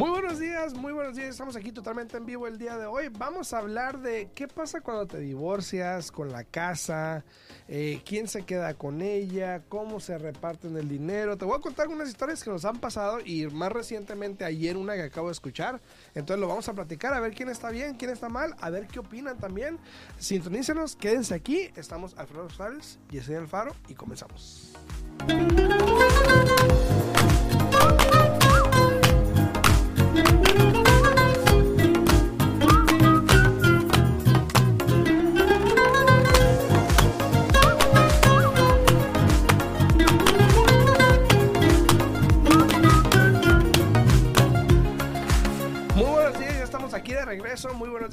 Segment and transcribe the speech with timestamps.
[0.00, 1.28] Muy buenos días, muy buenos días.
[1.28, 3.10] Estamos aquí totalmente en vivo el día de hoy.
[3.10, 7.22] Vamos a hablar de qué pasa cuando te divorcias con la casa,
[7.68, 11.36] eh, quién se queda con ella, cómo se reparten el dinero.
[11.36, 14.94] Te voy a contar unas historias que nos han pasado y más recientemente ayer una
[14.94, 15.82] que acabo de escuchar.
[16.14, 18.86] Entonces lo vamos a platicar, a ver quién está bien, quién está mal, a ver
[18.86, 19.78] qué opinan también.
[20.18, 21.68] Sintonícenos, quédense aquí.
[21.76, 24.72] Estamos Alfredo Suárez, Yesenia Alfaro y comenzamos.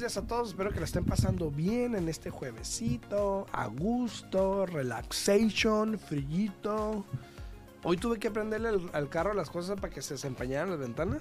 [0.08, 0.48] Días a todos.
[0.48, 3.46] Espero que la estén pasando bien en este juevesito.
[3.52, 7.04] A gusto, relaxation, frillito.
[7.84, 11.20] Hoy tuve que prenderle al, carro las cosas para que se desempañaran las ventanas.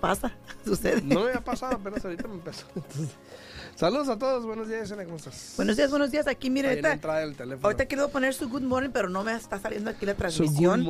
[0.00, 0.32] Pasa,
[0.64, 1.02] sucede.
[1.02, 2.66] No me ha pasado, apenas ahorita me empezó.
[3.76, 5.54] Saludos a todos, buenos días, ¿cómo estás?
[5.56, 6.28] Buenos días, buenos días.
[6.28, 7.00] Aquí, mire, ahorita,
[7.60, 10.84] ahorita quiero poner su good morning, pero no me está saliendo aquí la transmisión.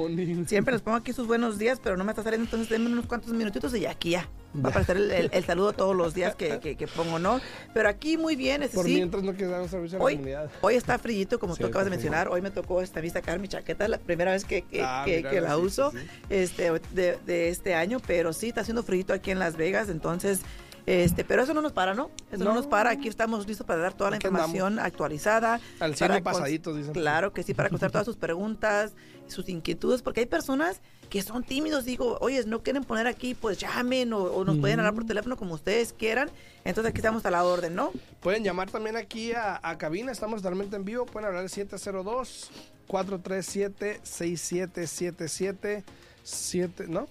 [0.46, 3.06] Siempre les pongo aquí sus buenos días, pero no me está saliendo, entonces denme unos
[3.06, 4.28] cuantos minutitos y aquí ya.
[4.54, 4.98] Va a aparecer
[5.32, 7.40] el, saludo todos los días que, que, pongo, ¿no?
[7.72, 10.50] Pero aquí muy bien, es Por mientras no quieres dar un servicio a la comunidad.
[10.60, 12.28] Hoy está frillito, como tú acabas de mencionar.
[12.28, 15.06] Hoy me tocó esta vez sacar mi chaqueta, la primera vez que, que, ah,
[15.40, 15.90] la uso
[16.28, 20.40] este de, de, este año, pero sí, está haciendo frillito aquí en Las Vegas, entonces
[20.86, 22.10] este, pero eso no nos para, ¿no?
[22.30, 22.90] Eso no, nos para.
[22.90, 25.60] Aquí estamos listos para dar toda la información actualizada.
[25.80, 26.92] Al cielo pasadito, dicen.
[26.92, 28.92] Claro que sí, para contestar todas sus preguntas,
[29.26, 31.86] sus inquietudes, porque hay personas que son tímidos.
[31.86, 35.54] Digo, oye, no quieren poner aquí, pues llamen o, nos pueden hablar por teléfono como
[35.54, 36.30] ustedes quieran.
[36.64, 37.90] Entonces aquí estamos a la orden, ¿no?
[38.20, 41.06] Pueden llamar también aquí a, cabina, estamos totalmente en vivo.
[41.06, 42.50] Pueden hablar al 702
[42.86, 45.84] 437 6777
[46.22, 47.06] 7, ¿no?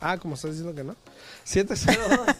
[0.00, 0.96] Ah, como estás diciendo que no.
[1.44, 2.36] 702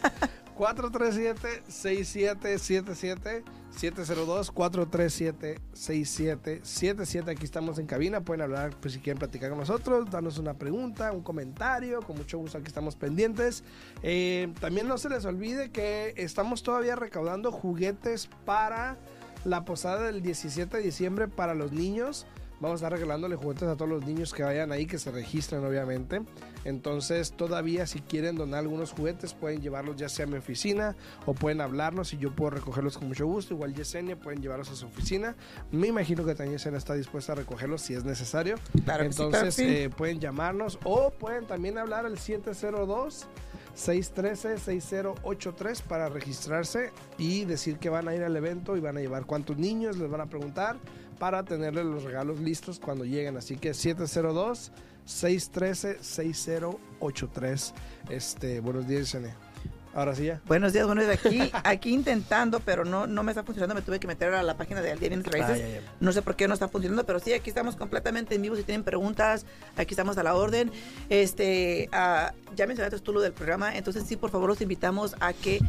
[0.58, 8.22] 437 6777 702 437 6777 Aquí estamos en cabina.
[8.22, 12.02] Pueden hablar pues, si quieren platicar con nosotros, darnos una pregunta, un comentario.
[12.02, 13.62] Con mucho gusto aquí estamos pendientes.
[14.02, 18.98] Eh, también no se les olvide que estamos todavía recaudando juguetes para
[19.44, 22.26] la posada del 17 de diciembre para los niños.
[22.60, 25.64] Vamos a estar regalándole juguetes a todos los niños que vayan ahí, que se registren
[25.64, 26.22] obviamente.
[26.64, 31.34] Entonces todavía si quieren donar algunos juguetes pueden llevarlos ya sea a mi oficina o
[31.34, 33.54] pueden hablarnos y yo puedo recogerlos con mucho gusto.
[33.54, 35.36] Igual Yesenia pueden llevarlos a su oficina.
[35.70, 38.56] Me imagino que también Yesenia está dispuesta a recogerlos si es necesario.
[38.74, 43.28] Entonces eh, pueden llamarnos o pueden también hablar al 702.
[43.76, 49.24] 613-6083 para registrarse y decir que van a ir al evento y van a llevar
[49.24, 50.80] cuántos niños les van a preguntar
[51.18, 53.36] para tenerle los regalos listos cuando lleguen.
[53.36, 54.72] Así que 702
[55.04, 57.74] 613 6083.
[58.10, 59.47] Este, buenos días, Sene.
[59.94, 60.40] Ahora sí ya.
[60.46, 61.18] Buenos días, buenos días.
[61.24, 63.74] Aquí, aquí intentando, pero no, no me está funcionando.
[63.74, 65.82] Me tuve que meter a la página de Aldea Raíces.
[66.00, 68.56] No sé por qué no está funcionando, pero sí, aquí estamos completamente en vivo.
[68.56, 69.46] Si tienen preguntas,
[69.76, 70.70] aquí estamos a la orden.
[71.08, 75.32] Este, uh, ya mencionaste tú lo del programa, entonces sí, por favor, los invitamos a
[75.32, 75.60] que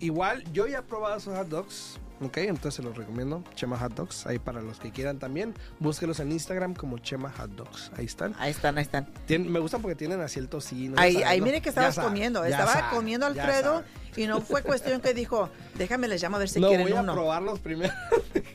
[0.00, 1.98] igual, yo ya he probado esos hot dogs.
[2.20, 3.44] Ok, entonces se los recomiendo.
[3.54, 4.26] Chema Hot Dogs.
[4.26, 5.54] Ahí para los que quieran también.
[5.78, 7.92] Búsquelos en Instagram como Chema Hot Dogs.
[7.96, 8.34] Ahí están.
[8.38, 9.06] Ahí están, ahí están.
[9.28, 10.94] me gusta porque tienen así el tocino.
[10.98, 12.44] Ahí, ahí mire que estabas comiendo.
[12.44, 13.84] Estaba comiendo Alfredo
[14.16, 16.88] Y no fue cuestión que dijo, déjame les llamo a ver si quieren.
[16.88, 17.92] No, voy a probarlos primero.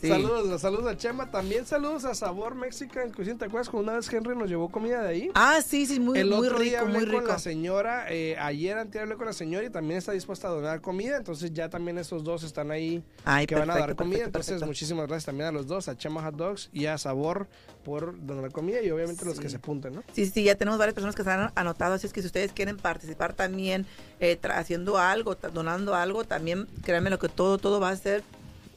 [0.00, 1.30] Saludos, saludos a Chema.
[1.30, 3.38] También saludos a Sabor Mexican Cuisine.
[3.38, 5.30] ¿Te acuerdas cuando una vez Henry nos llevó comida de ahí?
[5.34, 7.18] Ah, sí, sí, muy, El muy otro rico, día hablé muy rico.
[7.20, 10.50] con la señora, eh, ayer antes hablé con la señora y también está dispuesta a
[10.50, 11.16] donar comida.
[11.16, 14.18] Entonces ya también esos dos están ahí Ay, que van a dar comida.
[14.18, 14.66] perfecto, Entonces perfecto.
[14.66, 17.46] muchísimas gracias también a los dos, a Chema Hot Dogs y a Sabor
[17.84, 20.02] por donar comida y obviamente los que se apunten, ¿no?
[20.12, 22.52] Sí, sí, ya tenemos varias personas que se han anotado, así es que si ustedes
[22.52, 23.86] quieren participar también
[24.20, 28.22] eh, haciendo algo, donando algo, también créanme lo que todo, todo va a ser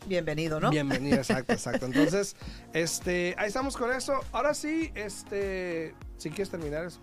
[0.07, 0.69] bienvenido, ¿no?
[0.69, 1.85] Bienvenido, exacto, exacto.
[1.85, 2.35] Entonces,
[2.73, 4.19] este, ahí estamos con eso.
[4.31, 6.99] Ahora sí, este, si quieres terminar eso.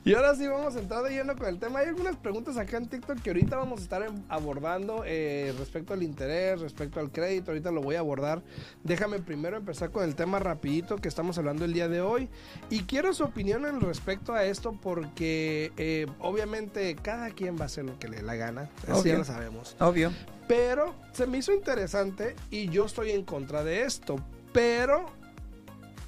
[0.03, 1.79] Y ahora sí vamos a entrar de lleno con el tema.
[1.79, 5.93] Hay algunas preguntas acá en TikTok que ahorita vamos a estar em- abordando eh, respecto
[5.93, 7.51] al interés, respecto al crédito.
[7.51, 8.41] Ahorita lo voy a abordar.
[8.83, 12.29] Déjame primero empezar con el tema rapidito que estamos hablando el día de hoy.
[12.71, 17.65] Y quiero su opinión en respecto a esto porque eh, obviamente cada quien va a
[17.65, 18.69] hacer lo que le dé la gana.
[18.87, 19.75] Eso ya lo sabemos.
[19.79, 20.11] Obvio.
[20.47, 24.15] Pero se me hizo interesante y yo estoy en contra de esto.
[24.51, 25.05] Pero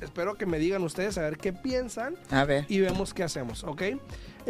[0.01, 2.65] espero que me digan ustedes a ver qué piensan A ver.
[2.69, 3.81] y vemos qué hacemos, ¿ok?
[3.81, 3.99] Eh,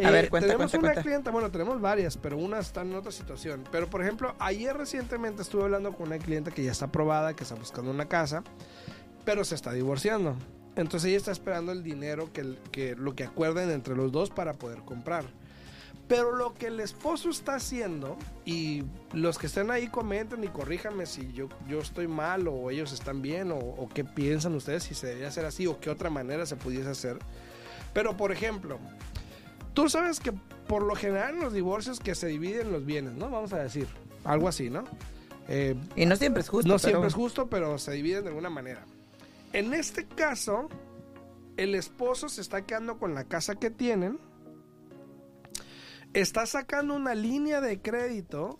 [0.04, 1.02] A ver, cuenta, tenemos cuenta, una cuenta.
[1.02, 3.62] clienta, bueno, tenemos varias, pero una está en otra situación.
[3.70, 7.44] Pero, por ejemplo, ayer recientemente estuve hablando con una clienta que ya está aprobada, que
[7.44, 8.42] está buscando una casa,
[9.24, 10.36] pero se está divorciando.
[10.76, 14.54] Entonces ella está esperando el dinero que, que lo que acuerden entre los dos para
[14.54, 15.24] poder comprar.
[16.06, 18.82] Pero lo que el esposo está haciendo, y
[19.14, 23.22] los que estén ahí comenten y corríjanme si yo, yo estoy mal o ellos están
[23.22, 26.44] bien o, o qué piensan ustedes si se debería hacer así o qué otra manera
[26.44, 27.18] se pudiese hacer.
[27.94, 28.78] Pero por ejemplo,
[29.72, 30.32] tú sabes que
[30.68, 33.30] por lo general en los divorcios que se dividen los bienes, ¿no?
[33.30, 33.86] Vamos a decir,
[34.24, 34.84] algo así, ¿no?
[35.48, 36.68] Eh, Y no siempre es justo.
[36.68, 38.84] no pero- siempre es justo, pero se dividen de alguna manera.
[39.54, 40.68] En este caso,
[41.56, 44.18] el esposo se está quedando con la casa que tienen,
[46.14, 48.56] está sacando una línea de crédito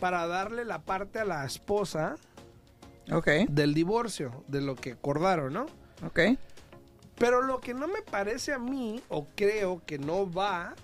[0.00, 2.16] para darle la parte a la esposa
[3.10, 5.66] Ok, del divorcio, de lo que acordaron, ¿no?
[6.06, 6.20] ok.
[7.18, 10.74] Pero lo que no me parece a mí, o creo que no va,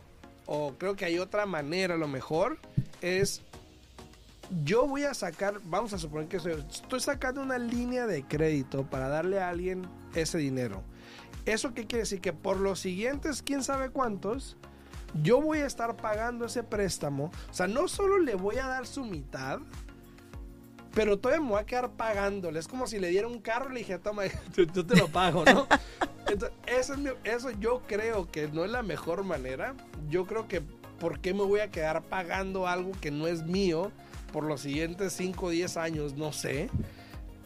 [0.47, 2.59] o creo que hay otra manera a lo mejor,
[3.01, 3.43] es
[4.65, 9.09] yo voy a sacar, vamos a suponer que estoy sacando una línea de crédito para
[9.09, 10.83] darle a alguien ese dinero.
[11.45, 12.21] ¿Eso qué quiere decir?
[12.21, 14.57] Que por los siguientes, quién sabe cuántos,
[15.23, 17.31] yo voy a estar pagando ese préstamo.
[17.51, 19.61] O sea, no solo le voy a dar su mitad,
[20.95, 22.59] pero todavía me voy a quedar pagándole.
[22.59, 24.25] Es como si le diera un carro y le dije, toma,
[24.57, 25.67] yo, yo te lo pago, ¿no?
[26.29, 29.75] Entonces, eso, es mi- eso yo creo que no es la mejor manera.
[30.11, 33.93] Yo creo que, ¿por qué me voy a quedar pagando algo que no es mío
[34.33, 36.15] por los siguientes 5 o 10 años?
[36.17, 36.69] No sé.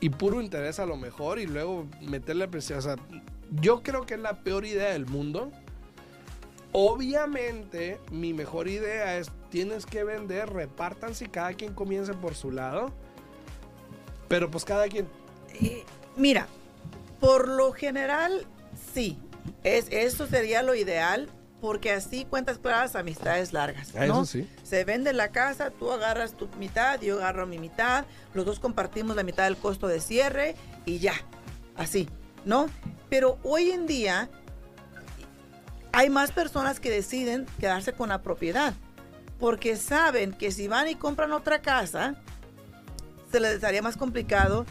[0.01, 2.81] Y puro interés a lo mejor y luego meterle presión.
[2.81, 2.97] O sea,
[3.61, 5.53] yo creo que es la peor idea del mundo.
[6.73, 12.51] Obviamente, mi mejor idea es, tienes que vender, repártanse y cada quien comience por su
[12.51, 12.93] lado.
[14.29, 15.07] Pero pues cada quien...
[15.61, 15.85] Eh,
[16.17, 16.47] mira,
[17.21, 18.47] por lo general,
[18.95, 19.19] sí.
[19.65, 21.29] Es, eso sería lo ideal,
[21.61, 23.93] porque así cuentas claras, amistades largas.
[23.95, 24.23] Ah, ¿no?
[24.23, 24.49] eso sí.
[24.63, 29.15] Se vende la casa, tú agarras tu mitad, yo agarro mi mitad, los dos compartimos
[29.15, 31.15] la mitad del costo de cierre y ya,
[31.77, 32.09] así,
[32.47, 32.67] ¿no?
[33.11, 34.31] Pero hoy en día
[35.93, 38.75] hay más personas que deciden quedarse con la propiedad,
[39.39, 42.17] porque saben que si van y compran otra casa,
[43.31, 44.67] se les haría más complicado,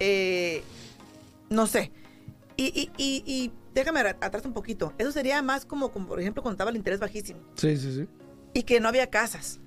[0.00, 0.62] eh,
[1.50, 1.90] no sé.
[2.56, 6.20] Y, y, y, y déjame at- atrás un poquito, eso sería más como, como por
[6.20, 8.08] ejemplo, cuando estaba el interés bajísimo Sí, sí, sí.
[8.52, 9.60] y que no había casas.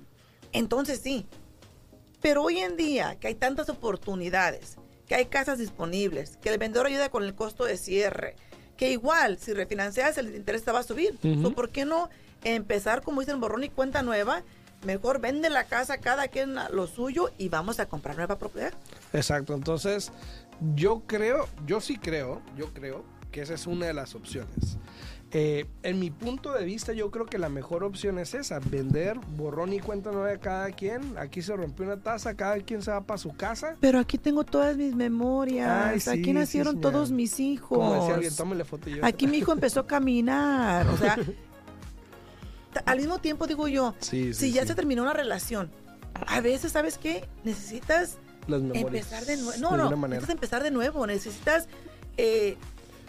[0.52, 1.26] Entonces sí.
[2.20, 6.86] Pero hoy en día que hay tantas oportunidades, que hay casas disponibles, que el vendedor
[6.86, 8.34] ayuda con el costo de cierre,
[8.78, 11.18] que igual si refinancias el interés te va a subir.
[11.20, 12.08] So, ¿Por qué no
[12.44, 14.42] empezar como dicen borrón y cuenta nueva?
[14.86, 18.72] Mejor vende la casa cada quien lo suyo y vamos a comprar nueva propiedad.
[19.12, 20.12] Exacto, entonces
[20.76, 24.78] yo creo, yo sí creo, yo creo que esa es una de las opciones.
[25.30, 29.18] Eh, en mi punto de vista, yo creo que la mejor opción es esa, vender
[29.36, 31.18] borrón y cuenta nueva a cada quien.
[31.18, 33.76] Aquí se rompió una taza, cada quien se va para su casa.
[33.78, 35.68] Pero aquí tengo todas mis memorias.
[35.68, 37.76] Ay, sí, aquí nacieron todos mis hijos.
[37.78, 39.04] Como decía alguien, tómale foto y yo.
[39.04, 40.86] Aquí mi hijo empezó a caminar.
[40.88, 41.18] O sea,
[42.86, 45.70] al mismo tiempo digo yo, Sí, si ya se terminó una relación,
[46.26, 47.28] a veces, ¿sabes qué?
[47.44, 48.16] Necesitas
[48.46, 48.84] Las memorias.
[48.86, 49.60] empezar de nuevo.
[49.60, 51.06] No, de no, necesitas empezar de nuevo.
[51.06, 51.68] Necesitas.
[52.16, 52.56] eh,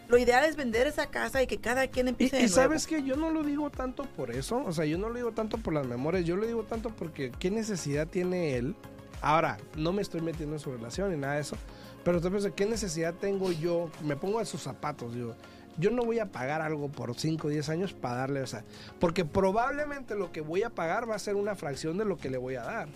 [0.10, 2.56] lo ideal es vender esa casa y que cada quien Y, empiece de y nuevo.
[2.56, 5.32] sabes que yo no lo digo tanto por eso, o sea, yo no lo digo
[5.32, 8.76] tanto por las memorias, yo lo digo tanto porque qué necesidad tiene él.
[9.22, 11.56] Ahora, no me estoy metiendo en su relación ni nada de eso,
[12.04, 13.90] pero te ¿qué necesidad tengo yo?
[14.04, 15.36] Me pongo en sus zapatos, digo,
[15.78, 18.64] yo no voy a pagar algo por 5 o 10 años para darle, o sea,
[19.00, 22.30] porque probablemente lo que voy a pagar va a ser una fracción de lo que
[22.30, 22.90] le voy a dar.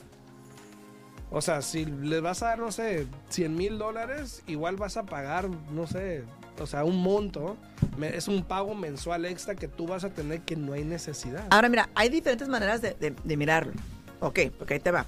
[1.29, 5.03] O sea, si le vas a dar, no sé, 100 mil dólares, igual vas a
[5.03, 6.23] pagar, no sé,
[6.59, 7.57] o sea, un monto.
[8.01, 11.45] Es un pago mensual extra que tú vas a tener que no hay necesidad.
[11.49, 13.73] Ahora, mira, hay diferentes maneras de, de, mirarlo.
[14.19, 15.05] Ok, ok, ahí te va.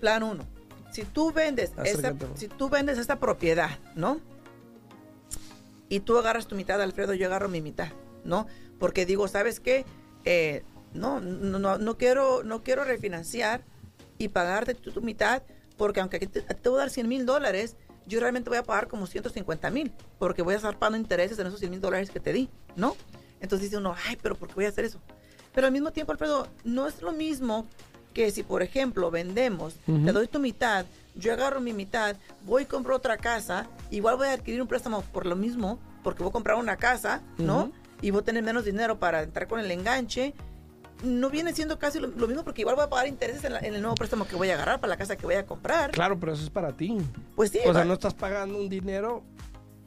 [0.00, 0.44] Plan 1.
[0.92, 4.20] Si tú vendes esta, si tú vendes esta propiedad, ¿no?
[5.88, 7.88] Y tú agarras tu mitad, Alfredo, yo agarro mi mitad,
[8.24, 8.46] ¿no?
[8.78, 9.84] Porque digo, ¿sabes qué?
[10.24, 13.62] Eh, no, no, no, no, quiero, no quiero refinanciar
[14.18, 15.42] y pagarte tu, tu mitad,
[15.76, 18.88] porque aunque te, te voy a dar 100 mil dólares, yo realmente voy a pagar
[18.88, 22.20] como 150 mil, porque voy a estar pagando intereses en esos 100 mil dólares que
[22.20, 22.96] te di, ¿no?
[23.40, 25.00] Entonces dice uno, ay, pero ¿por qué voy a hacer eso?
[25.54, 27.66] Pero al mismo tiempo, Alfredo, no es lo mismo
[28.14, 32.66] que si, por ejemplo, vendemos, te doy tu mitad, yo agarro mi mitad, voy y
[32.66, 36.32] compro otra casa, igual voy a adquirir un préstamo por lo mismo, porque voy a
[36.32, 37.72] comprar una casa, ¿no?
[38.00, 40.34] Y voy a tener menos dinero para entrar con el enganche
[41.02, 43.94] no viene siendo casi lo, mismo porque igual voy a pagar intereses en, el nuevo
[43.94, 45.90] préstamo que voy a agarrar para la casa que voy a comprar.
[45.90, 46.96] Claro, pero eso es para ti.
[47.34, 47.60] Pues sí.
[47.66, 49.22] O sea, no estás pagando un dinero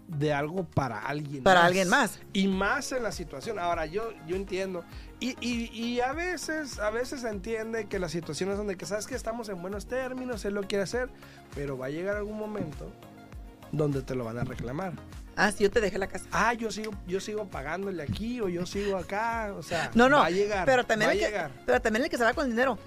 [0.07, 4.35] de algo para alguien para alguien más y más en la situación ahora yo yo
[4.35, 4.83] entiendo
[5.19, 9.05] y, y, y, a veces a veces se entiende que las situaciones donde que sabes
[9.05, 11.09] que estamos en buenos términos él lo quiere hacer
[11.53, 12.91] pero va a llegar algún momento
[13.71, 14.93] donde te lo van a reclamar
[15.41, 16.25] Ah, yo te dejé la casa.
[16.33, 19.53] Ah, yo sigo, yo sigo pagándole aquí o yo sigo acá.
[19.57, 20.65] O sea, no, no, va a llegar.
[20.65, 21.51] Pero también, va el, a llegar.
[21.51, 22.77] Que, pero también el que se va con el dinero.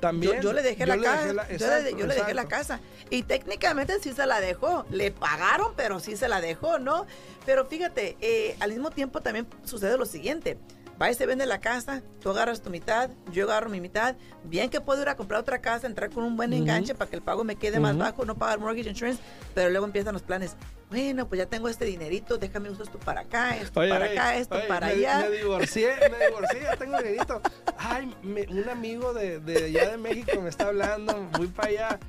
[0.00, 0.40] También.
[0.40, 1.48] Yo, le dejé la casa.
[1.90, 2.80] yo, le, dejé la casa.
[3.10, 4.86] Y técnicamente sí se la dejó.
[4.90, 7.06] Le pagaron, pero sí se la dejó, ¿no?
[7.44, 10.56] Pero fíjate, eh, al mismo tiempo también sucede lo siguiente
[11.00, 14.16] va y se vende la casa, tú agarras tu mitad, yo agarro mi mitad.
[14.44, 17.16] Bien que puedo ir a comprar otra casa, entrar con un buen enganche para que
[17.16, 19.20] el pago me quede más bajo, no pagar mortgage insurance,
[19.54, 20.56] pero luego empiezan los planes.
[20.90, 24.58] Bueno, pues ya tengo este dinerito, déjame usar esto para acá, esto para acá, esto
[24.66, 25.26] para allá.
[25.28, 27.42] Me divorcié, me divorcié, ya tengo dinerito.
[27.76, 32.00] Ay, un amigo de, de allá de México me está hablando, voy para allá.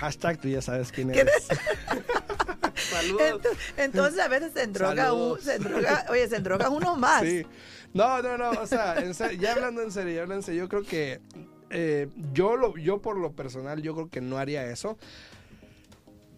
[0.00, 1.48] Hashtag tú ya sabes quién eres.
[2.74, 3.42] Saludos.
[3.76, 7.20] Entonces, a veces se endroga, se endroga, oye, se endroga uno más.
[7.22, 7.44] Sí.
[7.92, 8.94] No, no, no, o sea,
[9.34, 11.20] ya hablando en serio, ya hablando en serio, yo creo que
[11.68, 14.96] eh, yo, lo, yo por lo personal, yo creo que no haría eso.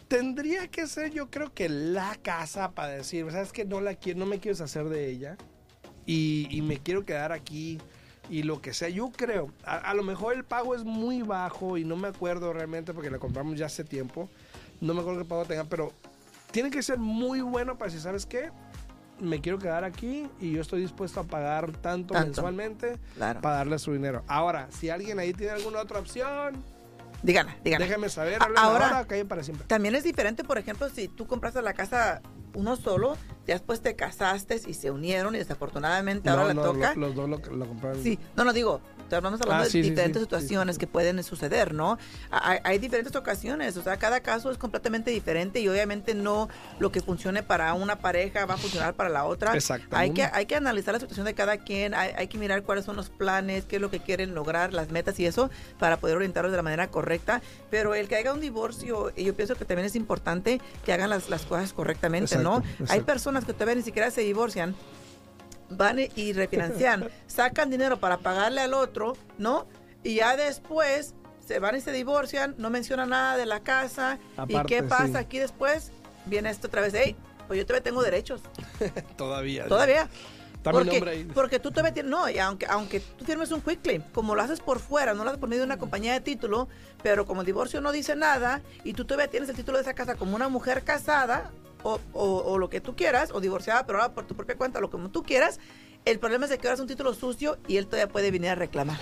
[0.08, 4.18] Tendría que ser, yo creo que la casa para decir, sabes que no la quiero,
[4.18, 5.36] no me quiero deshacer de ella
[6.04, 7.78] y, y me quiero quedar aquí
[8.32, 8.88] y lo que sea.
[8.88, 12.94] Yo creo, a, lo mejor el pago es muy bajo y no me acuerdo realmente
[12.94, 14.30] porque la compramos ya hace tiempo.
[14.80, 15.92] No me acuerdo qué pago tenga, pero
[16.50, 18.50] tiene que ser muy bueno para decir, ¿sabes qué?
[19.20, 23.92] me quiero quedar aquí y yo estoy dispuesto a pagar tanto, mensualmente para darle su
[23.92, 24.24] dinero.
[24.26, 26.56] Ahora, si alguien ahí tiene alguna otra opción,
[27.22, 27.86] díganla, díganla.
[27.86, 29.66] Déjeme saber, ahora, ahora para siempre.
[29.66, 32.22] También es diferente, por ejemplo, si tú compraste la casa
[32.54, 36.94] uno solo, después te casaste y se unieron y desafortunadamente ahora le toca.
[36.94, 38.02] los dos lo, compraron.
[38.02, 38.80] Sí, no, no digo,
[39.18, 41.98] Estamos hablando ah, de diferentes situaciones que pueden suceder, ¿no?
[42.30, 47.02] Hay, diferentes ocasiones, o sea, cada caso es completamente diferente y obviamente no lo que
[47.02, 49.52] funcione para una pareja va a funcionar para la otra.
[49.52, 49.94] Exacto.
[49.94, 52.96] Hay que, hay que analizar la situación de cada quien, hay, que mirar cuáles son
[52.96, 56.50] los planes, qué es lo que quieren lograr, las metas y eso, para poder orientarlos
[56.50, 57.42] de la manera correcta.
[57.70, 61.24] Pero el que haga un divorcio, yo pienso que también es importante que hagan las,
[61.24, 62.62] cosas correctamente, ¿no?
[62.88, 64.74] Hay personas que todavía ni siquiera se divorcian
[65.76, 69.66] van y refinancian, sacan dinero para pagarle al otro, ¿no?
[70.02, 71.14] Y ya después
[71.46, 74.18] se van y se divorcian, no mencionan nada de la casa.
[74.48, 75.92] ¿Y qué pasa aquí después?
[76.26, 78.40] Viene esto otra vez, hey, pues yo todavía tengo derechos.
[79.16, 79.66] todavía.
[79.66, 80.08] Todavía.
[80.62, 84.36] Porque, porque tú todavía tienes, no, y aunque, aunque tú firmes un quick claim, como
[84.36, 86.68] lo haces por fuera, no lo haces por medio de una compañía de título,
[87.02, 89.94] pero como el divorcio no dice nada y tú todavía tienes el título de esa
[89.94, 91.50] casa como una mujer casada,
[91.82, 94.90] o, o, lo que tú quieras, o divorciada, pero ahora por tu propia cuenta, lo
[94.90, 95.60] como tú quieras.
[96.04, 98.50] El problema es de que ahora es un título sucio y él todavía puede venir
[98.50, 98.98] a reclamar.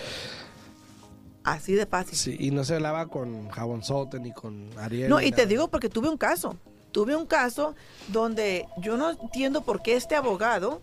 [1.44, 2.16] Así de fácil.
[2.16, 5.08] Sí, y no se lava con jabón sote ni con Ariel.
[5.08, 6.56] No, y te digo porque tuve un caso.
[6.92, 7.74] Tuve un caso
[8.08, 10.82] donde yo no entiendo por qué este abogado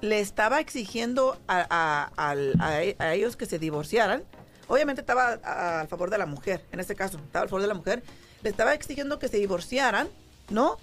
[0.00, 4.24] le estaba exigiendo a, a ellos que se divorciaran.
[4.72, 7.74] Obviamente estaba a, favor de la mujer, en este caso, estaba a favor de la
[7.74, 8.02] mujer.
[8.42, 10.08] Le estaba exigiendo que se divorciaran,
[10.48, 10.78] ¿no?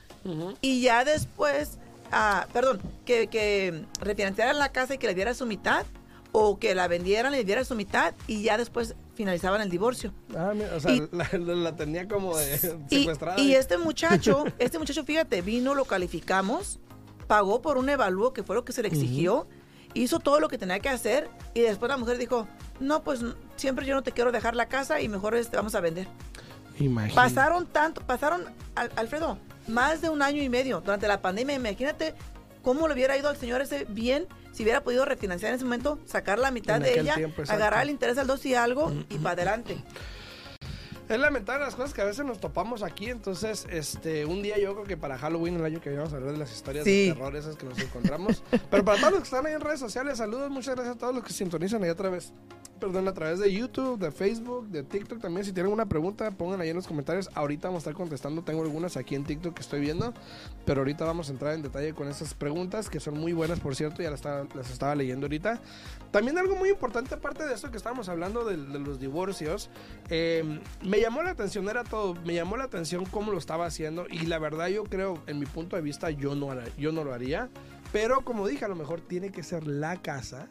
[0.61, 1.77] Y ya después,
[2.11, 5.85] ah, perdón, que, que refinanciaran la casa y que le diera su mitad
[6.31, 10.13] o que la vendieran y le diera su mitad y ya después finalizaban el divorcio.
[10.35, 13.39] Ah, o sea, la, tenía como de secuestrada.
[13.39, 16.79] Y, este muchacho, este muchacho, fíjate, vino, lo calificamos,
[17.27, 19.47] pagó por un evalúo que fue lo que se le exigió,
[19.93, 22.47] hizo todo lo que tenía que hacer y después la mujer dijo,
[22.79, 23.21] no, pues
[23.55, 26.07] siempre yo no te quiero dejar la casa y mejor este, vamos a vender.
[27.13, 28.45] Pasaron tanto, pasaron,
[28.95, 29.37] Alfredo,
[29.69, 31.55] más de un año y medio durante la pandemia.
[31.55, 32.15] Imagínate
[32.63, 35.99] ¿cómo le hubiera ido al señor ese bien si hubiera podido refinanciar en ese momento,
[36.05, 37.15] sacar la mitad de ella,
[37.47, 39.77] agarrar el interés al dos y algo y para adelante?
[41.07, 44.73] Es lamentable las cosas que a veces nos topamos aquí, entonces este un día yo
[44.73, 47.11] creo que para Halloween el año que viene vamos a hablar de las historias de
[47.11, 48.43] terror esas que nos encontramos.
[48.69, 51.15] Pero para todos los que están ahí en redes sociales, saludos, muchas gracias a todos
[51.15, 52.31] los que sintonizan ahí otra vez
[52.79, 55.45] perdón, a través de YouTube, de Facebook, de TikTok también.
[55.45, 57.29] Si tienen una pregunta, pongan ahí en los comentarios.
[57.35, 58.41] Ahorita vamos a estar contestando.
[58.43, 60.13] Tengo algunas aquí en TikTok que estoy viendo.
[60.65, 63.75] Pero ahorita vamos a entrar en detalle con esas preguntas, que son muy buenas, por
[63.75, 64.01] cierto.
[64.01, 65.61] Ya las estaba, leyendo ahorita.
[66.11, 69.69] También algo muy importante, aparte de esto que estábamos hablando de, los divorcios,
[70.09, 72.15] eh, me llamó la atención, era todo.
[72.25, 74.07] Me llamó la atención cómo lo estaba haciendo.
[74.09, 77.13] Y la verdad, yo creo, en mi punto de vista, yo no, yo no lo
[77.13, 77.49] haría.
[77.91, 80.47] Pero como dije, a lo mejor tiene que ser la casa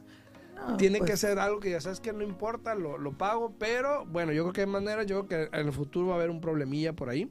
[0.76, 4.04] tiene que pues ser algo que ya sabes que no importa, lo, lo, pago, pero
[4.06, 6.30] bueno, yo creo que de manera, yo creo que en el futuro va a haber
[6.30, 7.28] un problemilla por ahí.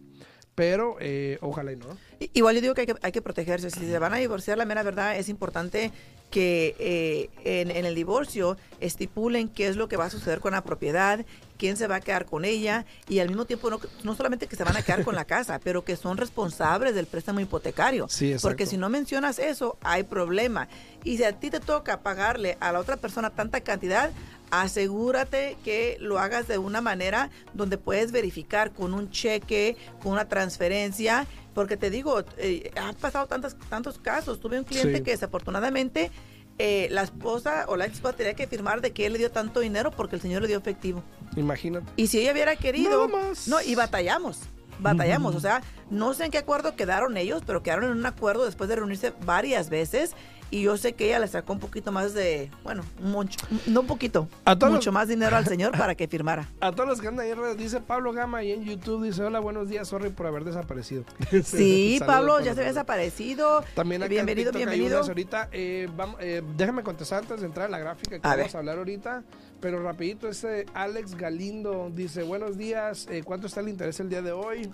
[0.56, 1.86] Pero eh, ojalá y no.
[2.34, 3.70] Igual yo digo que hay, que hay que protegerse.
[3.70, 5.92] Si se van a divorciar, la mera verdad es importante
[6.30, 10.52] que eh, en, en, el divorcio estipulen qué es lo que va a suceder con
[10.52, 11.26] la propiedad,
[11.58, 14.56] quién se va a quedar con ella y al mismo tiempo no, no solamente que
[14.56, 18.08] se van a quedar con la casa, pero que son responsables del préstamo hipotecario.
[18.10, 20.68] Sí, Porque si no mencionas eso, hay problema.
[21.04, 24.12] Y si a ti te toca pagarle a la otra persona tanta cantidad,
[24.52, 30.28] asegúrate que lo hagas de una manera donde puedes verificar con un cheque, con una
[30.28, 34.40] transferencia, porque te digo, eh, han pasado tantos, tantos casos.
[34.40, 36.12] Tuve un cliente que desafortunadamente
[36.60, 39.62] eh, la esposa o la esposa tenía que firmar de que él le dio tanto
[39.62, 41.04] dinero porque el señor le dio efectivo.
[41.36, 41.88] Imagínate.
[41.96, 43.10] Y si ella hubiera querido,
[43.48, 44.42] no, y batallamos
[44.78, 45.34] batallamos.
[45.34, 48.70] O sea, no sé en qué acuerdo quedaron ellos, pero quedaron en un acuerdo después
[48.70, 50.14] de reunirse varias veces
[50.50, 53.88] y yo sé que ella le sacó un poquito más de, bueno, mucho, no un
[53.88, 54.28] poquito,
[54.70, 56.50] mucho más dinero al señor para que firmara.
[56.60, 59.70] A todos los que andan ahí, dice Pablo Gama y en YouTube, dice, hola, buenos
[59.70, 61.04] días, sorry por haber desaparecido.
[61.44, 63.64] Sí, Pablo, ya se había desaparecido.
[63.76, 65.02] También acá bienvenido, bienvenido.
[65.02, 68.58] Ahorita, eh, vamos, eh, déjame contestar antes de entrar a la gráfica que vamos a
[68.58, 69.24] hablar ahorita,
[69.60, 74.22] pero rapidito, ese Alex Galindo dice, buenos días, eh, ¿cuánto está el interés el día
[74.22, 74.70] de hoy?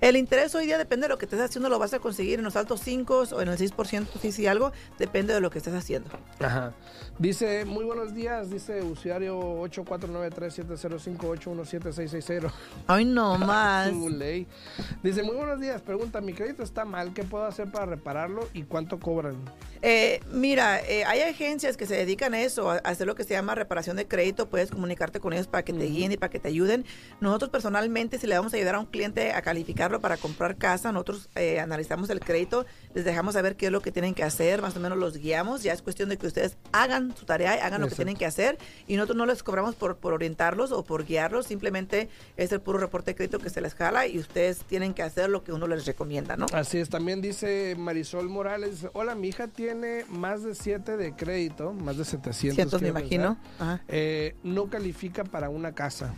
[0.00, 2.44] El interés hoy día depende de lo que estés haciendo, lo vas a conseguir en
[2.44, 5.74] los altos 5 o en el 6%, si sí, algo, depende de lo que estés
[5.74, 6.10] haciendo.
[6.40, 6.72] Ajá.
[7.18, 12.52] Dice, muy buenos días, dice usuario 849370581760.
[12.86, 13.90] Ay, no más.
[15.02, 18.64] dice, muy buenos días, pregunta, mi crédito está mal, ¿qué puedo hacer para repararlo y
[18.64, 19.36] cuánto cobran?
[19.82, 23.34] Eh, mira, eh, hay agencias que se dedican a eso, a hacer lo que se
[23.34, 26.38] llama reparación de crédito, puedes comunicarte con ellos para que te guíen y para que
[26.38, 26.84] te ayuden.
[27.20, 29.42] Nosotros personalmente, si le vamos a ayudar a un cliente a
[30.00, 33.92] para comprar casa, nosotros eh, analizamos el crédito, les dejamos saber qué es lo que
[33.92, 37.16] tienen que hacer, más o menos los guiamos, ya es cuestión de que ustedes hagan
[37.16, 39.96] su tarea y hagan lo que tienen que hacer y nosotros no les cobramos por,
[39.96, 43.74] por orientarlos o por guiarlos, simplemente es el puro reporte de crédito que se les
[43.74, 46.46] jala y ustedes tienen que hacer lo que uno les recomienda, ¿no?
[46.52, 51.72] Así es, también dice Marisol Morales, hola, mi hija tiene más de 7 de crédito,
[51.72, 52.80] más de 700.
[52.82, 53.38] me imagino.
[53.88, 56.14] Eh, no califica para una casa.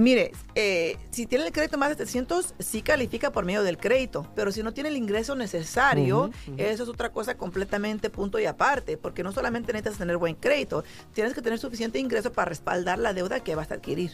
[0.00, 4.26] Mire, eh, si tiene el crédito más de 700, sí califica por medio del crédito,
[4.34, 8.96] pero si no tiene el ingreso necesario, eso es otra cosa completamente punto y aparte,
[8.96, 13.12] porque no solamente necesitas tener buen crédito, tienes que tener suficiente ingreso para respaldar la
[13.12, 14.12] deuda que vas a adquirir.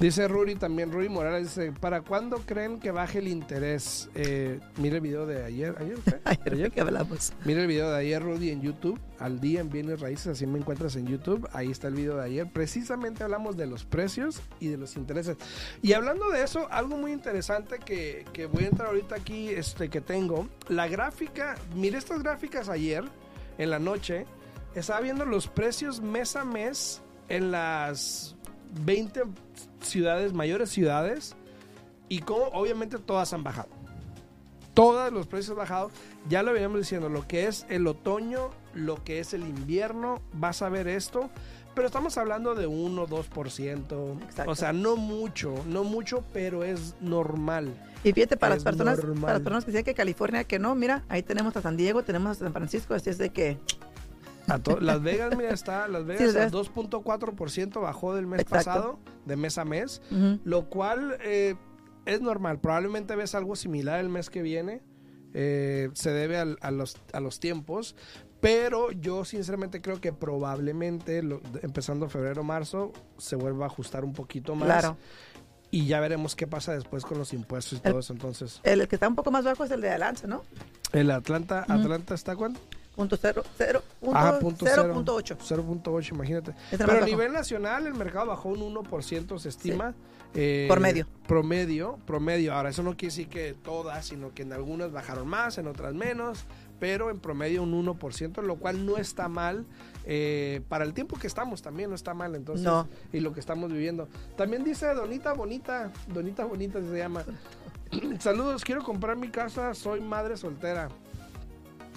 [0.00, 4.10] Dice Ruri también, Ruri Morales, dice, ¿para cuándo creen que baje el interés?
[4.16, 7.32] Eh, mire el video de ayer, ayer, ayer, que hablamos.
[7.44, 10.58] Mire el video de ayer, Rudy, en YouTube, al día en Bienes Raíces, así me
[10.58, 14.66] encuentras en YouTube, ahí está el video de ayer, precisamente hablamos de los precios y
[14.66, 15.11] de los intereses
[15.82, 20.00] y hablando de eso, algo muy interesante que, voy a entrar ahorita aquí, este, que
[20.00, 23.04] tengo, la gráfica, mire estas gráficas ayer,
[23.58, 24.26] en la noche,
[24.74, 28.34] estaba viendo los precios mes a mes en las
[28.84, 29.22] 20
[29.80, 31.36] ciudades, mayores ciudades,
[32.08, 33.68] y como obviamente todas han bajado.
[34.74, 35.90] Todos los precios han bajado.
[36.28, 40.62] Ya lo veníamos diciendo, lo que es el otoño, lo que es el invierno, vas
[40.62, 41.30] a ver esto.
[41.74, 44.46] Pero estamos hablando de 1, 2%.
[44.46, 47.72] O sea, no mucho, no mucho, pero es normal.
[48.04, 51.04] Y fíjate, para las, personas, para las personas que dicen que California, que no, mira,
[51.08, 53.58] ahí tenemos a San Diego, tenemos a San Francisco, así es de que...
[54.80, 59.64] Las Vegas, mira, está, Las Vegas al 2.4% bajó del mes pasado, de mes a
[59.64, 60.02] mes,
[60.44, 61.54] lo cual eh,
[62.06, 62.58] es normal.
[62.58, 64.82] Probablemente ves algo similar el mes que viene.
[65.34, 67.96] Eh, se debe a, los, a los tiempos,
[68.42, 71.22] pero yo sinceramente creo que probablemente
[71.62, 74.66] empezando febrero marzo se vuelva a ajustar un poquito más.
[74.66, 74.96] Claro.
[75.70, 78.60] Y ya veremos qué pasa después con los impuestos y todo eso entonces.
[78.64, 80.42] El, que está un poco más bajo es el de Atlanta, ¿no?
[80.92, 82.60] El Atlanta, ¿Atlanta está cuánto?
[82.96, 84.92] Punto cero, cero, punto, Ajá, punto cero.
[84.94, 85.36] 0.8.
[85.38, 86.50] 0.8, imagínate.
[86.50, 87.06] Es el Pero más a bajo.
[87.06, 89.94] nivel nacional el mercado bajó un 1%, se estima.
[90.34, 91.06] eh, Por medio.
[91.26, 92.52] Promedio, promedio.
[92.52, 95.94] Ahora, eso no quiere decir que todas, sino que en algunas bajaron más, en otras
[95.94, 96.44] menos,
[96.82, 99.64] pero en promedio un 1%, lo cual no está mal.
[100.04, 102.88] eh, para el tiempo que estamos también no está mal, entonces, No.
[103.12, 104.08] y lo que estamos viviendo.
[104.36, 107.22] También dice Donita Bonita, Donita Bonita se llama.
[108.18, 110.88] Saludos, quiero comprar mi casa, soy madre soltera.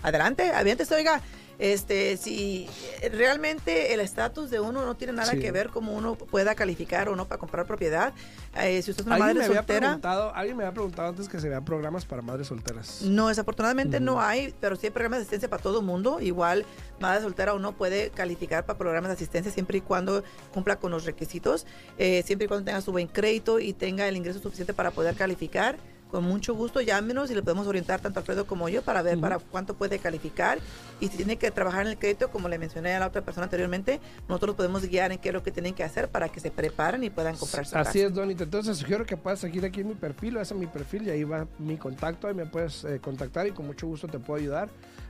[0.10, 1.20] Adelante, aviéntese, oiga.
[1.58, 2.68] Este, si
[3.14, 5.40] realmente el estatus de uno no tiene nada Sí.
[5.40, 8.14] que ver cómo uno pueda calificar o no para comprar propiedad,
[8.58, 11.08] eh, si usted es una Alguien me, madre había soltera, preguntado, alguien me había preguntado
[11.08, 13.02] antes que se vean programas para madres solteras.
[13.04, 16.20] no, desafortunadamente no hay, pero sí hay programas de asistencia para todo el mundo.
[16.20, 16.66] Igual,
[17.00, 21.06] madre soltera uno puede calificar para programas de asistencia siempre y cuando cumpla con los
[21.06, 21.66] requisitos,
[21.98, 25.16] eh, siempre y cuando tenga su buen crédito y tenga el ingreso suficiente para poder
[25.16, 25.78] calificar.
[26.12, 29.40] Con mucho gusto, llámenos y le podemos orientar tanto Alfredo como yo para ver para
[29.40, 30.60] cuánto puede calificar.
[31.00, 33.46] Y si tiene que trabajar en el crédito, como le mencioné a la otra persona
[33.46, 36.52] anteriormente, nosotros podemos guiar en qué es lo que tienen que hacer para que se
[36.52, 38.08] preparen y puedan comprar su Así casa.
[38.08, 38.44] es, Donita.
[38.44, 41.24] Entonces sugiero que puedas seguir aquí en mi perfil, ese es mi perfil y ahí
[41.24, 44.70] va mi contacto, ahí me puedes eh, contactar y con mucho gusto te puedo ayudar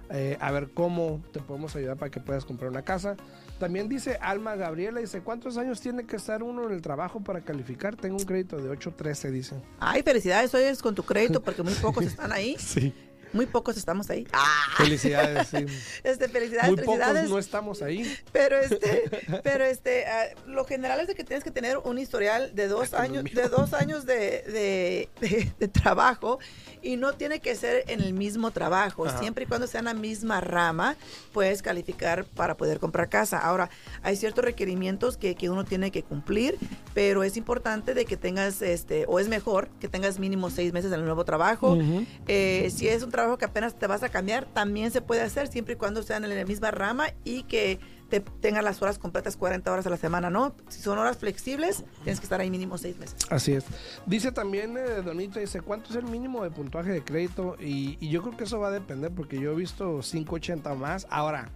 [0.09, 3.15] eh, a ver cómo te podemos ayudar para que puedas comprar una casa.
[3.59, 7.41] También dice Alma Gabriela, dice, ¿cuántos años tiene que estar uno en el trabajo para
[7.41, 7.95] calificar?
[7.95, 9.55] Tengo un crédito de 813, dice.
[9.79, 12.57] Ay, felicidades, hoy es con tu crédito porque muy pocos están ahí.
[12.65, 12.93] Sí.
[13.35, 14.25] Muy pocos estamos ahí.
[14.33, 14.45] Ah,
[14.77, 15.65] Felicidades, sí.
[16.03, 17.29] este, felicidades, Muy pocos felicidades.
[17.29, 18.17] no estamos ahí.
[18.31, 19.09] Pero este,
[19.43, 22.93] pero este, ah, lo general es de que tienes que tener un historial de dos
[22.93, 26.39] Ay, años, de dos años de, de, de- de trabajo
[26.81, 29.05] y no tiene que ser en el mismo trabajo.
[29.05, 29.19] Ajá.
[29.19, 30.95] Siempre y cuando sea en la misma rama,
[31.33, 33.37] puedes calificar para poder comprar casa.
[33.39, 33.69] Ahora,
[34.01, 36.57] hay ciertos requerimientos que, que uno tiene que cumplir,
[36.93, 40.91] pero es importante de que tengas, este, o es mejor que tengas mínimo seis meses
[40.93, 41.73] en el nuevo trabajo.
[41.73, 42.05] Ujú.
[42.27, 45.47] Eh, si es un trabajo que apenas te vas a cambiar, también se puede hacer
[45.47, 49.35] siempre y cuando sean en la misma rama y que te tengan las horas completas
[49.35, 50.55] 40 horas a la semana, ¿no?
[50.69, 53.17] Si son horas flexibles, tienes que estar ahí mínimo seis meses.
[53.29, 53.65] Así es.
[54.05, 57.57] Dice también eh, Donita, dice, ¿cuánto es el mínimo de puntaje de crédito?
[57.59, 60.75] Y, y yo creo que eso va a depender porque yo he visto 580 o
[60.75, 61.07] más.
[61.09, 61.49] Ahora,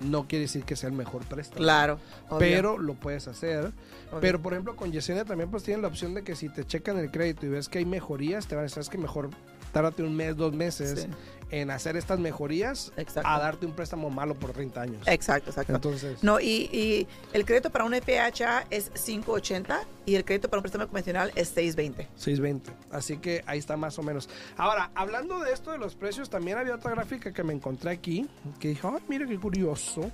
[0.00, 1.58] no quiere decir que sea el mejor préstamo.
[1.58, 1.98] Claro.
[2.38, 3.72] Pero lo puedes hacer.
[4.10, 4.20] Obvio.
[4.20, 6.98] Pero, por ejemplo, con Yesenia también pues tienen la opción de que si te checan
[6.98, 9.30] el crédito y ves que hay mejorías, te van a decir, "Es que mejor
[9.72, 11.08] tárdate un mes, dos meses Sí.
[11.52, 13.28] en hacer estas mejorías Exacto.
[13.28, 15.02] a darte un préstamo malo por 30 años.
[15.08, 15.74] Exacto, exacto.
[15.74, 20.58] Entonces, No, y, y el crédito para un FHA es 580 y el crédito para
[20.58, 22.08] un préstamo convencional es 620.
[22.16, 22.70] 620.
[22.92, 24.28] Así que ahí está más o menos.
[24.56, 28.28] Ahora, hablando de esto de los precios, también había otra gráfica que me encontré aquí
[28.60, 30.10] que dije, ay, mira qué curioso.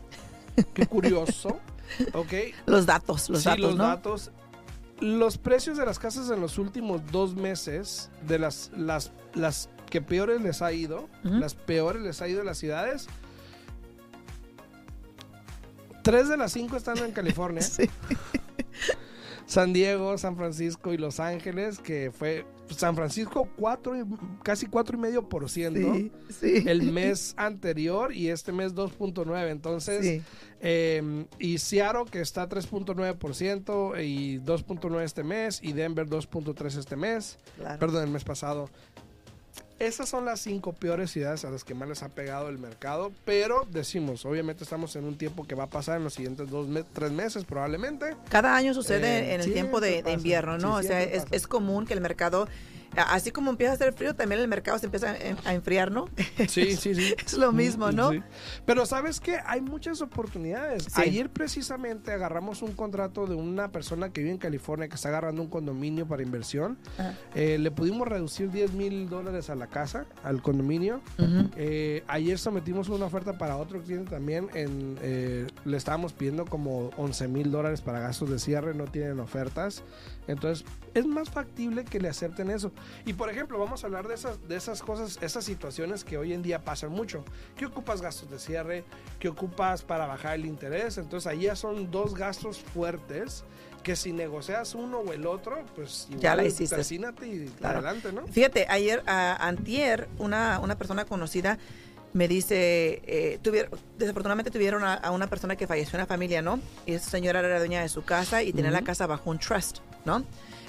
[0.72, 1.60] Qué curioso.
[2.14, 2.32] ok.
[2.64, 3.84] Los datos, los sí, datos, los ¿no?
[3.84, 4.30] datos.
[5.00, 10.00] Los precios de las casas en los últimos dos meses, de las, las, las que
[10.00, 13.08] peores les ha ido, las peores les ha ido en las ciudades.
[16.02, 17.62] Tres de las cinco están en California.
[17.76, 17.90] Sí.
[19.46, 23.94] San Diego, San Francisco y Los Ángeles, que fue San Francisco cuatro
[24.42, 26.64] casi cuatro y medio por ciento Sí, sí.
[26.66, 29.50] el mes anterior y este mes 2.9.
[29.50, 30.22] Entonces, Sí.
[30.60, 37.38] eh, y Seattle que está 3.9% y 2.9 este mes y Denver 2.3 este mes,
[37.56, 37.78] Claro.
[37.78, 38.68] perdón, el mes pasado.
[39.78, 43.12] Esas son las cinco peores ciudades a las que más les ha pegado el mercado,
[43.26, 46.66] pero decimos, obviamente estamos en un tiempo que va a pasar en los siguientes dos,
[46.66, 48.16] me- tres meses probablemente.
[48.30, 50.78] Cada año sucede Eh, en el tiempo de, invierno, ¿no?
[50.80, 52.48] Sí, o sea, es, común que el mercado,
[52.96, 56.06] así como empieza a hacer frío, también el mercado se empieza a, enfriar, ¿no?
[56.48, 57.14] Sí, sí, sí.
[57.18, 58.12] es lo mismo, ¿no?
[58.12, 58.22] Sí.
[58.64, 60.84] Pero sabes que hay muchas oportunidades.
[60.84, 60.92] Sí.
[61.00, 65.42] Ayer precisamente agarramos un contrato de una persona que vive en California que está agarrando
[65.42, 66.78] un condominio para inversión.
[67.34, 71.00] Eh, le pudimos reducir 10 mil dólares a la casa, al condominio.
[71.56, 74.48] Eh, ayer sometimos una oferta para otro cliente también.
[74.54, 79.20] En, eh, le estábamos pidiendo como 11 mil dólares para gastos de cierre, no tienen
[79.20, 79.82] ofertas.
[80.26, 82.72] Entonces es más factible que le acepten eso.
[83.04, 86.32] Y por ejemplo, vamos a hablar de esas, de esas cosas, esas situaciones que hoy
[86.32, 87.24] en día pasan mucho.
[87.56, 88.84] ¿Qué ocupas gastos de cierre?
[89.18, 90.98] ¿Qué ocupas para bajar el interés?
[90.98, 93.44] Entonces ahí ya son dos gastos fuertes
[93.82, 96.74] que si negocias uno o el otro, pues Ya la igual hiciste.
[96.74, 97.78] persínate y Claro.
[97.78, 98.26] adelante, ¿no?
[98.26, 101.58] Fíjate, ayer, a, antier, una, una persona conocida
[102.12, 106.40] me dice, eh, tuvier- desafortunadamente tuvieron a, a una persona que falleció en la familia,
[106.42, 106.58] ¿no?
[106.86, 108.86] Y esa señora era dueña de su casa y tenía la Ujú.
[108.86, 110.24] casa bajo un trust, ¿no?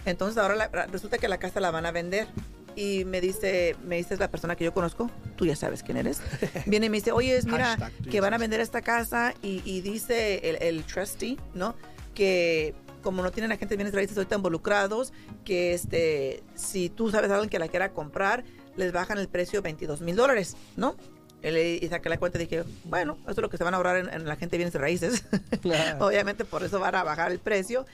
[0.10, 2.28] Entonces ahora la- resulta que la casa la van a vender.
[2.76, 6.22] Y me dice, me dice la persona que yo conozco, tú ya sabes quién eres.
[6.68, 9.82] Viene y me dice, oye, mira, Hashtag, que van a vender esta casa y, y
[9.82, 11.76] dice el, el trustee, ¿no?
[12.14, 15.12] Que como no tienen agentes de bienes raíces ahorita involucrados,
[15.44, 18.44] que este, si tú sabes a alguien que la quiera comprar,
[18.76, 20.96] les bajan el precio 22 mil dólares, ¿no?
[21.44, 24.12] y saqué la cuenta y dije, bueno, eso es lo que se van a ahorrar
[24.12, 25.24] en, la gente bienes raíces.
[26.00, 27.86] Obviamente por eso van a bajar el precio.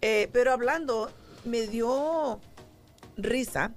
[0.00, 1.10] Eh, pero hablando,
[1.44, 2.40] me dio
[3.16, 3.72] risa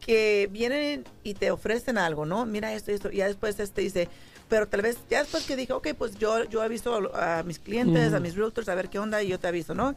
[0.00, 2.46] que vienen y te ofrecen algo, ¿no?
[2.46, 3.12] Mira esto y esto.
[3.12, 4.08] Y ya después este dice,
[4.48, 8.14] pero tal vez, ya después que dije, ok, pues yo, yo aviso a, mis clientes,
[8.14, 9.94] a mis realtors, a ver qué onda y yo te aviso, ¿no?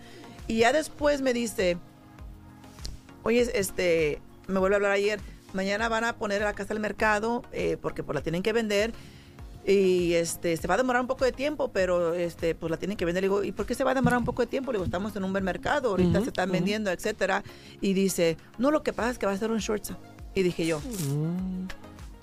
[0.48, 1.78] Y ya después me dice,
[3.24, 5.20] oye, este, me vuelve a hablar ayer,
[5.54, 8.92] mañana van a poner la casa al mercado eh, porque pues la tienen que vender
[9.66, 12.98] y este se va a demorar un poco de tiempo, pero este pues la tienen
[12.98, 13.24] que vender.
[13.24, 14.72] Le digo, ¿y por qué se va a demorar un poco de tiempo?
[14.72, 17.44] Le digo, estamos en un buen mercado, ahorita se están vendiendo, etcétera.
[17.80, 20.00] Y dice, no, lo que pasa es que va a ser un short sale.
[20.34, 21.68] Y dije yo, mm.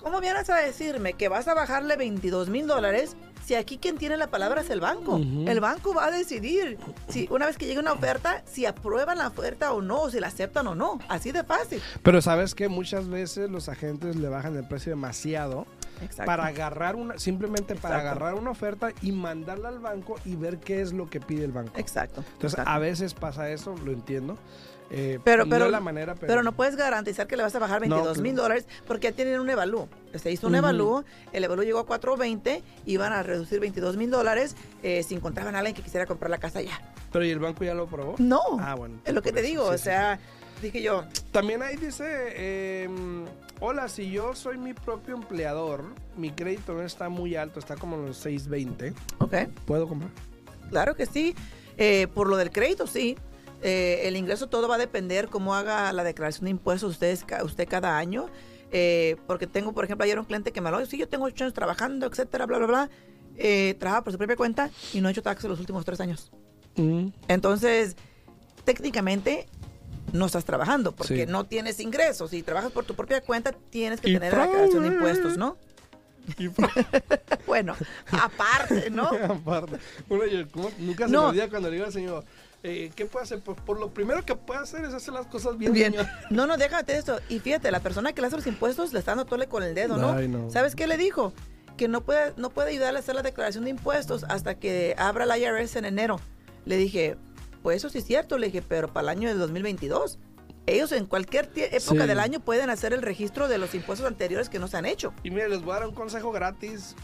[0.01, 3.15] ¿cómo vienes a decirme que vas a bajarle 22 mil dólares
[3.49, 5.17] si aquí quien tiene la palabra es el banco.
[5.17, 9.27] El banco va a decidir si una vez que llegue una oferta, si aprueban la
[9.27, 10.99] oferta o no, si la aceptan o no.
[11.07, 11.81] Así de fácil.
[12.03, 15.65] Pero sabes que muchas veces los agentes le bajan el precio demasiado.
[16.25, 20.81] Para agarrar una, simplemente para agarrar una oferta y mandarla al banco y ver qué
[20.81, 21.73] es lo que pide el banco.
[21.77, 22.23] Exacto.
[22.33, 24.37] Entonces, a veces pasa eso, lo entiendo.
[24.91, 26.41] Eh, pero, pero, no la manera, pero...
[26.41, 29.49] no puedes garantizar que le vas a bajar 22 mil dólares porque ya tienen un
[29.49, 29.87] evalú.
[30.15, 34.55] Se hizo un evalú, el evalú llegó a 420, iban a reducir 22 mil dólares
[34.81, 36.81] eh, si encontraban a alguien que quisiera comprar la casa ya.
[37.11, 38.15] ¿Pero y el banco ya lo aprobó?
[38.17, 38.41] No.
[38.59, 38.99] Ah, bueno.
[39.05, 40.19] Es lo que te digo, o sea,
[40.61, 41.05] dije yo.
[41.31, 43.25] También ahí dice, em,
[43.59, 47.95] hola, si yo soy mi propio empleador, mi crédito no está muy alto, está como
[47.95, 48.93] en los 620.
[49.19, 49.35] Ok.
[49.65, 50.11] ¿Puedo comprar?
[50.69, 51.35] Claro que sí.
[51.77, 53.17] Eh, por lo del crédito, sí.
[53.61, 57.67] Eh, el ingreso todo va a depender cómo haga la declaración de impuestos ustedes, usted
[57.67, 58.27] cada año.
[58.71, 61.43] Eh, porque tengo, por ejemplo, ayer un cliente que me habló, sí, yo tengo ocho
[61.43, 62.89] años trabajando, etcétera, bla, bla, bla.
[63.35, 66.31] Eh, trabaja por su propia cuenta y no ha hecho taxes los últimos tres años.
[66.75, 67.07] Mm.
[67.27, 67.95] Entonces,
[68.65, 69.47] técnicamente
[70.13, 72.31] no estás trabajando porque no tienes ingresos.
[72.31, 75.57] Si trabajas por tu propia cuenta, tienes que tener la declaración de impuestos, ¿no?
[77.47, 77.75] bueno,
[78.11, 79.09] aparte, ¿no?
[79.29, 79.79] aparte.
[80.77, 82.23] nunca se me olvida cuando le digo al señor,
[82.63, 83.39] eh, ¿qué puede hacer?
[83.41, 85.73] Pues por lo primero que puede hacer es hacer las cosas bien.
[85.73, 85.95] bien.
[86.29, 87.19] No, no, déjate eso.
[87.29, 89.73] Y fíjate, la persona que le hace los impuestos le está dando tole con el
[89.73, 90.49] dedo, ¿no?
[90.49, 91.33] ¿Sabes qué le dijo?
[91.77, 95.25] Que no puede, no puede ayudarle a hacer la declaración de impuestos hasta que abra
[95.25, 96.19] la IRS en enero.
[96.65, 97.17] Le dije,
[97.61, 100.19] pues eso sí es cierto, le dije, pero para el año del 2022
[100.69, 104.59] ellos en cualquier época del año pueden hacer el registro de los impuestos anteriores que
[104.59, 105.13] no se han hecho.
[105.23, 106.95] Y mire, les voy a dar un consejo gratis.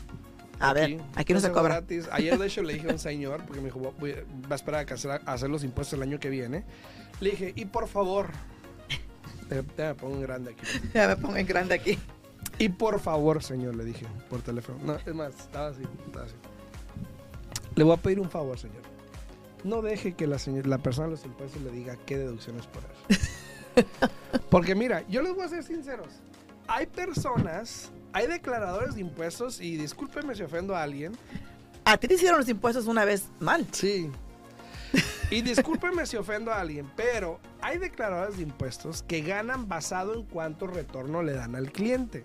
[0.60, 1.76] A ver, aquí no se cobra.
[1.76, 2.08] Gratis.
[2.12, 3.92] Ayer de hecho le dije a un señor, porque me dijo, va
[4.50, 4.86] a esperar
[5.26, 6.64] a hacer, los impuestos el año que viene.
[7.20, 8.30] Le dije, y por favor,
[9.50, 10.66] ya me pongo en grande aquí.
[10.94, 11.98] Ya me pongo en grande aquí.
[12.58, 14.78] Y por favor, señor, le dije por teléfono.
[14.84, 16.36] No, es más, estaba así, estaba así.
[17.76, 18.95] Le voy a pedir un favor, señor.
[19.66, 22.84] No deje que la, señor, la persona de los impuestos le diga qué deducciones por
[22.84, 23.88] eso.
[24.52, 26.10] Porque mira, yo les voy a ser sinceros.
[26.68, 31.14] Hay personas, hay declaradores de impuestos, y discúlpeme si ofendo a alguien.
[31.84, 33.66] A ti te hicieron los impuestos una vez mal.
[33.72, 34.12] Sí.
[35.32, 40.26] Y discúlpeme si ofendo a alguien, pero hay declaradores de impuestos que ganan basado en
[40.26, 42.22] cuánto retorno le dan al cliente.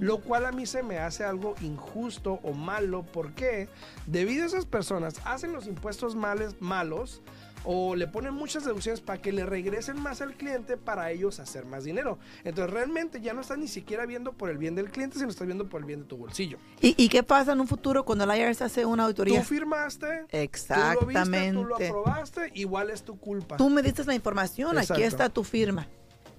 [0.00, 3.68] Lo cual a mí se me hace algo injusto o malo porque
[4.06, 7.22] debido a esas personas hacen los impuestos males, malos
[7.64, 11.64] o le ponen muchas deducciones para que le regresen más al cliente para ellos hacer
[11.64, 12.18] más dinero.
[12.44, 15.46] Entonces realmente ya no estás ni siquiera viendo por el bien del cliente, sino estás
[15.46, 16.58] viendo por el bien de tu bolsillo.
[16.80, 19.40] ¿Y, qué pasa en un futuro cuando la IRS hace una auditoría?
[19.40, 21.52] Tú firmaste, Exactamente.
[21.52, 23.56] Tú lo, viste, tú lo aprobaste, igual es tu culpa.
[23.56, 25.88] Tú me diste la información, aquí está tu firma.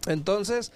[0.07, 0.71] Entonces,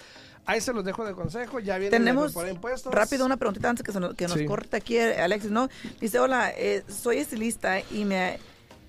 [0.45, 2.93] Ahí se los dejo de consejo, ya viene Tenemos impuestos.
[2.93, 5.69] rápido una preguntita antes que, nos, que nos corte aquí Alexis, ¿no?
[6.01, 8.39] Dice, hola, eh, soy estilista y me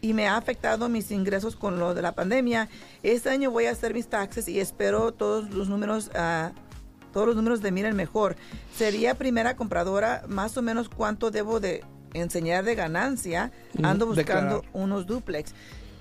[0.05, 2.69] y me ha afectado mis ingresos con lo de la pandemia.
[3.03, 6.53] Este año voy a hacer mis taxes y espero todos los números, uh,
[7.15, 8.37] todos los números de miren mejor.
[8.77, 13.51] Sería primera compradora, más o menos cuánto debo de enseñar de ganancia.
[13.83, 15.55] Ando buscando unos duplex.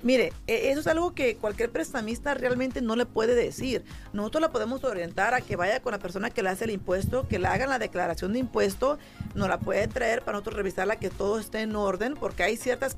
[0.03, 3.83] Mire, e, eso es algo que cualquier prestamista realmente no le puede decir.
[4.11, 7.27] Nosotros la podemos orientar a que vaya con la persona que le hace el impuesto,
[7.27, 8.99] que le hagan la declaración de impuesto,
[9.33, 12.97] nos la puede traer para nosotros revisarla, que todo esté en orden, porque hay ciertas